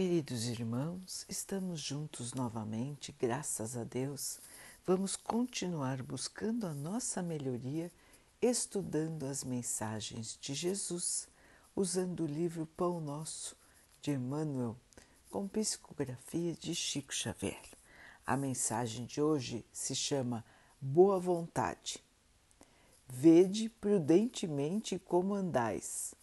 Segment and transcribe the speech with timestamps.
[0.00, 4.40] Queridos irmãos, estamos juntos novamente, graças a Deus.
[4.86, 7.92] Vamos continuar buscando a nossa melhoria,
[8.40, 11.28] estudando as mensagens de Jesus,
[11.76, 13.54] usando o livro Pão Nosso
[14.00, 14.74] de Emmanuel,
[15.28, 17.60] com psicografia de Chico Xavier.
[18.26, 20.42] A mensagem de hoje se chama
[20.80, 22.02] Boa Vontade.
[23.06, 26.14] Vede prudentemente como andais.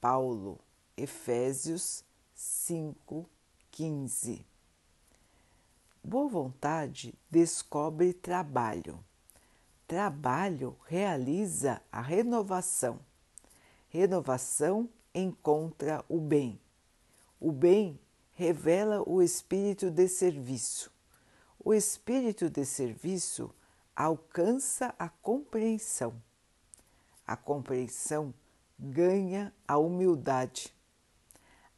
[0.00, 0.56] Paulo,
[0.96, 2.04] Efésios
[2.36, 4.44] 5,15
[6.02, 8.98] Boa vontade descobre trabalho.
[9.86, 12.98] Trabalho realiza a renovação.
[13.88, 16.60] Renovação encontra o bem.
[17.40, 18.00] O bem
[18.32, 20.92] revela o espírito de serviço.
[21.58, 23.54] O espírito de serviço
[23.94, 26.20] alcança a compreensão.
[27.24, 28.34] A compreensão
[28.78, 30.74] ganha a humildade.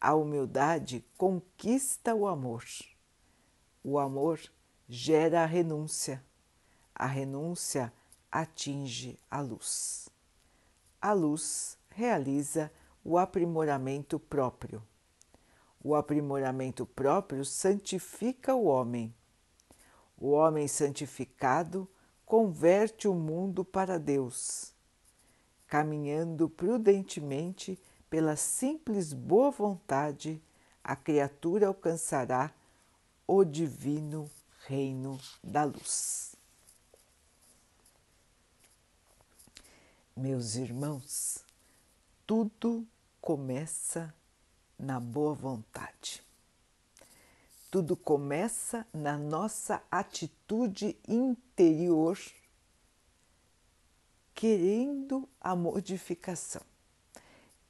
[0.06, 2.62] A humildade conquista o amor.
[3.82, 4.38] O amor
[4.88, 6.24] gera a renúncia.
[6.94, 7.92] A renúncia
[8.30, 10.08] atinge a luz.
[11.02, 12.70] A luz realiza
[13.02, 14.80] o aprimoramento próprio.
[15.82, 19.12] O aprimoramento próprio santifica o homem.
[20.16, 21.88] O homem santificado
[22.24, 24.72] converte o mundo para Deus,
[25.66, 27.76] caminhando prudentemente
[28.16, 30.42] pela simples boa vontade,
[30.82, 32.50] a criatura alcançará
[33.26, 34.30] o divino
[34.66, 36.34] reino da luz.
[40.16, 41.44] Meus irmãos,
[42.26, 42.86] tudo
[43.20, 44.14] começa
[44.78, 46.22] na boa vontade.
[47.70, 52.18] Tudo começa na nossa atitude interior,
[54.34, 56.62] querendo a modificação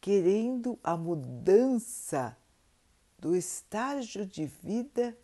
[0.07, 2.39] querendo a mudança
[3.19, 5.19] do estágio de vida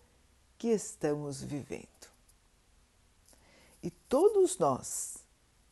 [0.59, 2.11] que estamos vivendo.
[3.81, 5.19] E todos nós,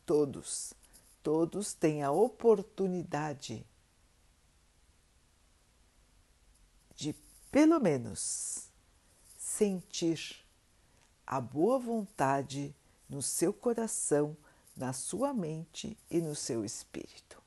[0.05, 0.73] todos,
[1.21, 3.67] todos têm a oportunidade
[6.95, 7.13] de,
[7.51, 8.69] pelo menos,
[9.37, 10.37] sentir
[11.27, 12.73] a boa vontade
[13.09, 14.37] no seu coração,
[14.73, 17.40] na sua mente e no seu espírito.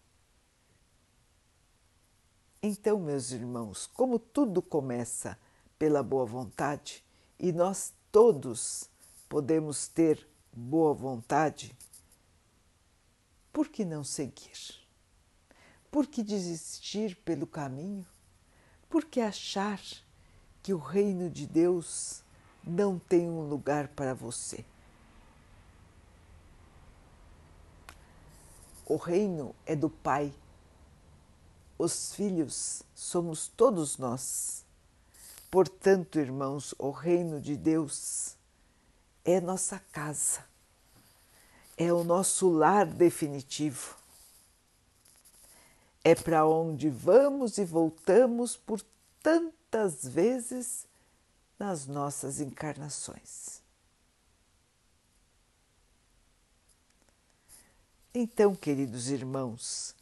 [2.66, 5.38] Então, meus irmãos, como tudo começa
[5.78, 7.04] pela boa vontade
[7.38, 8.88] e nós todos
[9.28, 11.76] podemos ter boa vontade,
[13.52, 14.80] por que não seguir?
[15.90, 18.06] Por que desistir pelo caminho?
[18.88, 19.78] Por que achar
[20.62, 22.24] que o reino de Deus
[22.66, 24.64] não tem um lugar para você?
[28.86, 30.32] O reino é do Pai
[31.78, 34.64] os filhos somos todos nós.
[35.50, 38.36] Portanto, irmãos, o reino de Deus
[39.24, 40.44] é nossa casa,
[41.76, 43.96] é o nosso lar definitivo.
[46.02, 48.80] É para onde vamos e voltamos por
[49.22, 50.86] tantas vezes
[51.58, 53.62] nas nossas encarnações.
[58.12, 59.94] Então, queridos irmãos,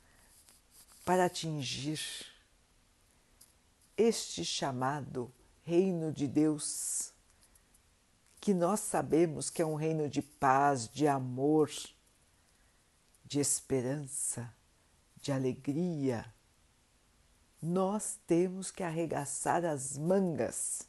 [1.04, 2.00] para atingir
[3.96, 5.32] este chamado
[5.64, 7.12] reino de Deus,
[8.40, 11.70] que nós sabemos que é um reino de paz, de amor,
[13.24, 14.52] de esperança,
[15.16, 16.32] de alegria,
[17.60, 20.88] nós temos que arregaçar as mangas,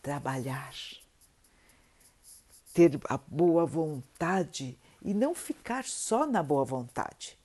[0.00, 0.74] trabalhar,
[2.72, 7.38] ter a boa vontade e não ficar só na boa vontade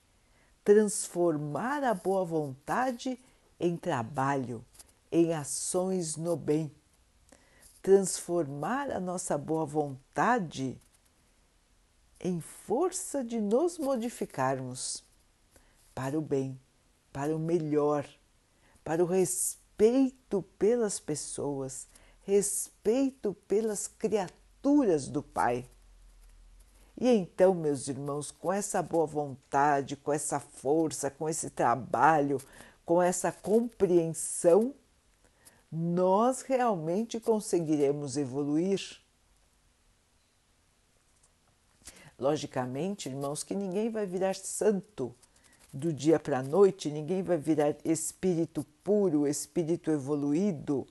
[0.69, 3.19] transformar a boa vontade
[3.59, 4.63] em trabalho,
[5.11, 6.71] em ações no bem,
[7.81, 10.79] transformar a nossa boa vontade
[12.19, 15.03] em força de nos modificarmos
[15.95, 16.61] para o bem,
[17.11, 18.07] para o melhor,
[18.83, 21.87] para o respeito pelas pessoas,
[22.21, 25.67] respeito pelas criaturas do Pai.
[26.99, 32.41] E então, meus irmãos, com essa boa vontade, com essa força, com esse trabalho,
[32.85, 34.75] com essa compreensão,
[35.71, 38.99] nós realmente conseguiremos evoluir.
[42.17, 45.15] Logicamente, irmãos, que ninguém vai virar santo
[45.71, 50.85] do dia para a noite, ninguém vai virar espírito puro, espírito evoluído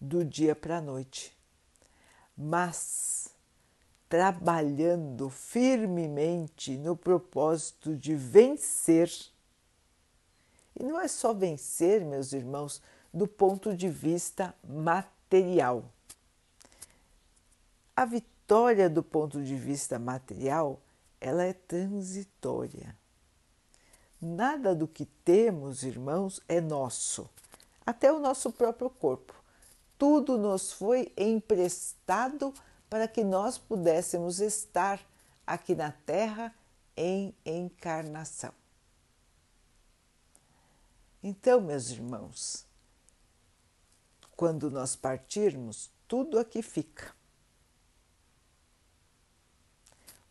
[0.00, 1.36] do dia para a noite.
[2.36, 3.31] Mas
[4.12, 9.10] trabalhando firmemente no propósito de vencer.
[10.78, 15.86] E não é só vencer, meus irmãos, do ponto de vista material.
[17.96, 20.78] A vitória do ponto de vista material,
[21.18, 22.94] ela é transitória.
[24.20, 27.30] Nada do que temos, irmãos, é nosso,
[27.86, 29.32] até o nosso próprio corpo.
[29.96, 32.52] Tudo nos foi emprestado
[32.92, 35.00] para que nós pudéssemos estar
[35.46, 36.54] aqui na Terra
[36.94, 38.52] em encarnação.
[41.22, 42.66] Então, meus irmãos,
[44.36, 47.16] quando nós partirmos, tudo aqui fica.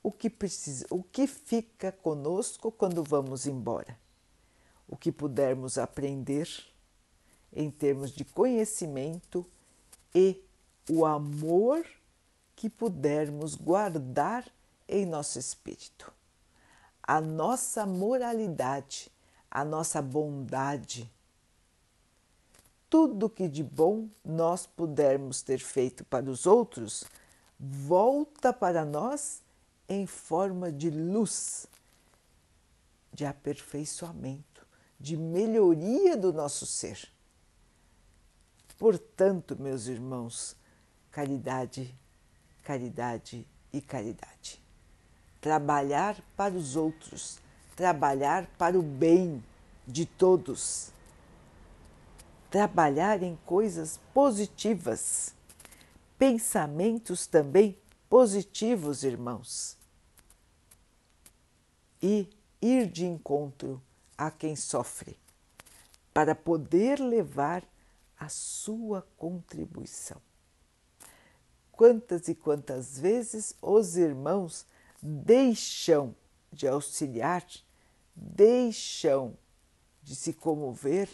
[0.03, 3.99] O que, precisa, o que fica conosco quando vamos embora?
[4.87, 6.47] O que pudermos aprender
[7.51, 9.49] em termos de conhecimento
[10.13, 10.39] e
[10.87, 11.83] o amor
[12.61, 14.47] que pudermos guardar
[14.87, 16.13] em nosso espírito.
[17.01, 19.11] A nossa moralidade,
[19.49, 21.11] a nossa bondade,
[22.87, 27.03] tudo que de bom nós pudermos ter feito para os outros,
[27.59, 29.41] volta para nós
[29.89, 31.65] em forma de luz,
[33.11, 34.67] de aperfeiçoamento,
[34.99, 37.11] de melhoria do nosso ser.
[38.77, 40.55] Portanto, meus irmãos,
[41.09, 41.97] caridade,
[42.63, 44.61] caridade e caridade.
[45.39, 47.39] Trabalhar para os outros,
[47.75, 49.43] trabalhar para o bem
[49.87, 50.93] de todos
[52.51, 55.33] trabalhar em coisas positivas,
[56.19, 57.79] pensamentos também
[58.09, 59.77] positivos, irmãos,
[62.01, 62.27] e
[62.61, 63.81] ir de encontro
[64.17, 65.17] a quem sofre,
[66.13, 67.63] para poder levar
[68.19, 70.21] a sua contribuição.
[71.81, 74.67] Quantas e quantas vezes os irmãos
[75.01, 76.15] deixam
[76.53, 77.43] de auxiliar,
[78.15, 79.35] deixam
[80.03, 81.09] de se comover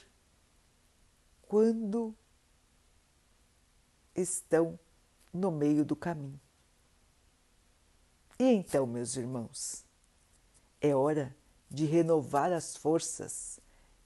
[1.44, 2.14] quando
[4.14, 4.78] estão
[5.32, 6.38] no meio do caminho.
[8.38, 9.86] E então, meus irmãos,
[10.82, 11.34] é hora
[11.72, 13.58] de renovar as forças,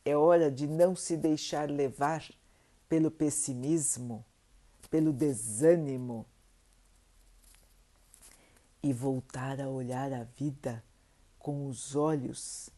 [0.05, 2.23] é hora de não se deixar levar
[2.87, 4.23] pelo pessimismo,
[4.91, 6.23] pelo desânimo
[8.83, 10.83] e voltar a olhar a vida
[11.37, 12.69] com os olhos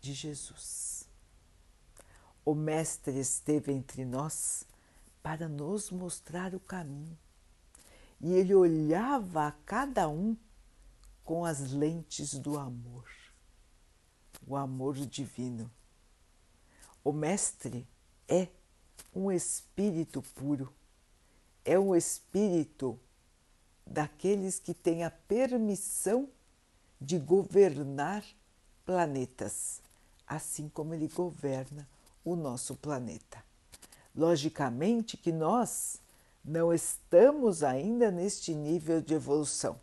[0.00, 1.08] de Jesus.
[2.44, 4.64] O Mestre esteve entre nós
[5.22, 7.16] para nos mostrar o caminho
[8.22, 10.36] e ele olhava a cada um
[11.24, 13.08] com as lentes do amor,
[14.46, 15.70] o amor divino.
[17.02, 17.86] O Mestre
[18.28, 18.48] é
[19.12, 20.72] um espírito puro,
[21.64, 22.98] é um espírito
[23.86, 26.28] daqueles que têm a permissão
[27.00, 28.24] de governar
[28.86, 29.80] planetas,
[30.26, 31.88] assim como ele governa
[32.24, 33.42] o nosso planeta.
[34.14, 36.00] Logicamente que nós
[36.44, 39.78] não estamos ainda neste nível de evolução.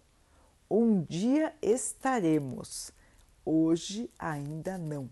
[0.69, 2.91] Um dia estaremos,
[3.43, 5.09] hoje ainda não.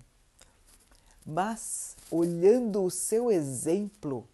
[1.25, 4.27] Mas, olhando o seu exemplo,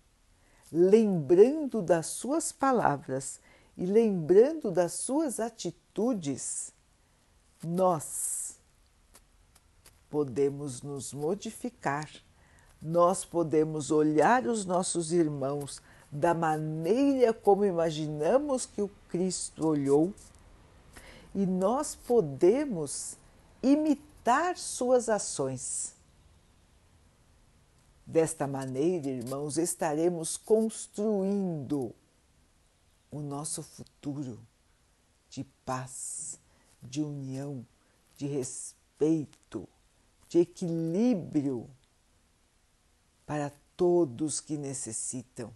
[0.72, 3.40] lembrando das suas palavras
[3.78, 6.72] e lembrando das suas atitudes,
[7.64, 8.58] nós
[10.10, 12.10] podemos nos modificar
[12.84, 15.82] nós podemos olhar os nossos irmãos
[16.12, 20.14] da maneira como imaginamos que o Cristo olhou
[21.34, 23.16] e nós podemos
[23.64, 25.96] imitar suas ações.
[28.06, 31.96] Desta maneira, irmãos, estaremos construindo
[33.14, 34.40] o nosso futuro
[35.30, 36.40] de paz,
[36.82, 37.66] de união,
[38.18, 39.70] de respeito,
[40.28, 41.70] de equilíbrio
[43.24, 45.54] para todos que necessitam.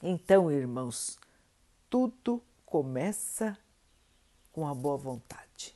[0.00, 1.18] Então, irmãos,
[1.90, 3.58] tudo começa
[4.52, 5.74] com a boa vontade.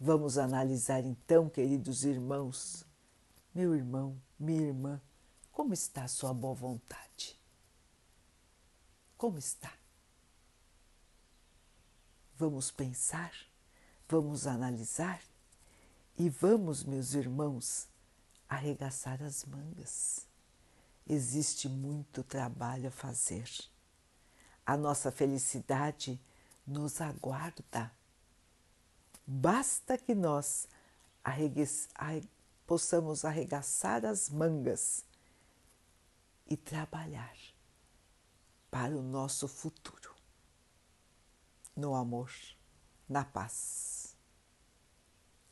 [0.00, 2.86] Vamos analisar então, queridos irmãos,
[3.54, 5.00] meu irmão, minha irmã,
[5.56, 7.34] como está a sua boa vontade?
[9.16, 9.72] Como está?
[12.36, 13.32] Vamos pensar,
[14.06, 15.18] vamos analisar
[16.18, 17.88] e vamos, meus irmãos,
[18.46, 20.26] arregaçar as mangas.
[21.08, 23.50] Existe muito trabalho a fazer.
[24.66, 26.20] A nossa felicidade
[26.66, 27.90] nos aguarda.
[29.26, 30.68] Basta que nós
[32.66, 35.02] possamos arregaçar as mangas
[36.46, 37.36] e trabalhar
[38.70, 40.14] para o nosso futuro
[41.74, 42.30] no amor,
[43.08, 44.16] na paz,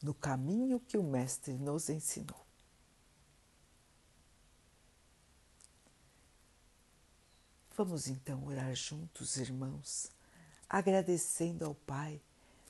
[0.02, 2.44] no caminho que o Mestre nos ensinou.
[7.76, 10.10] Vamos então orar juntos, irmãos,
[10.68, 12.22] agradecendo ao Pai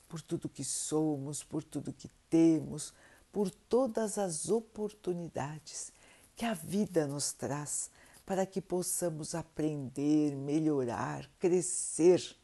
[0.09, 2.93] por tudo que somos, por tudo que temos,
[3.31, 5.91] por todas as oportunidades
[6.35, 7.91] que a vida nos traz
[8.25, 12.35] para que possamos aprender, melhorar, crescer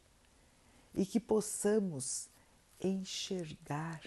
[0.94, 2.28] e que possamos
[2.80, 4.00] enxergar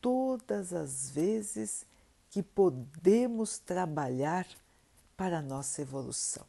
[0.00, 1.86] todas as vezes
[2.30, 4.46] que podemos trabalhar
[5.16, 6.46] para a nossa evolução.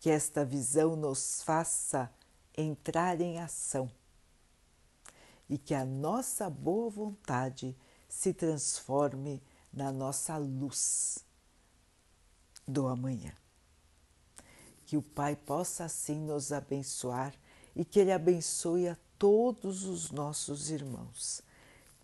[0.00, 2.10] Que esta visão nos faça
[2.56, 3.90] entrar em ação
[5.48, 7.76] e que a nossa boa vontade
[8.08, 9.40] se transforme
[9.72, 11.24] na nossa luz
[12.66, 13.32] do amanhã.
[14.86, 17.34] Que o Pai possa assim nos abençoar
[17.74, 21.42] e que Ele abençoe a todos os nossos irmãos.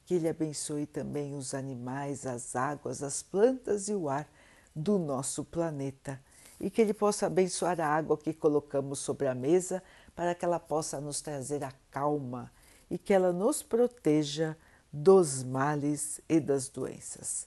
[0.04, 4.28] Que Ele abençoe também os animais, as águas, as plantas e o ar
[4.74, 6.20] do nosso planeta.
[6.60, 9.82] E que Ele possa abençoar a água que colocamos sobre a mesa
[10.14, 12.52] para que ela possa nos trazer a calma
[12.90, 14.56] e que ela nos proteja
[14.92, 17.46] dos males e das doenças.